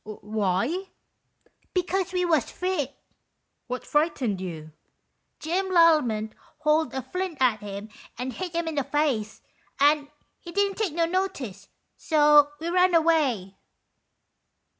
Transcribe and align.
"Why?"" 0.03 0.85
Because 1.75 2.11
we 2.11 2.25
was 2.25 2.49
frit." 2.49 2.95
"What 3.67 3.85
frightened 3.85 4.41
you? 4.41 4.71
""Jim 5.39 5.67
Lallement 5.69 6.31
hauled 6.61 6.95
a 6.95 7.03
flint 7.03 7.37
at 7.39 7.59
him 7.59 7.89
and 8.17 8.33
hit 8.33 8.53
him 8.53 8.67
in 8.67 8.73
the 8.73 8.83
face, 8.83 9.43
and 9.79 10.07
he 10.39 10.51
didn't 10.51 10.79
take 10.79 10.93
no 10.95 11.05
notice, 11.05 11.69
so 11.97 12.49
we 12.59 12.69
run 12.69 12.95
away." 12.95 13.59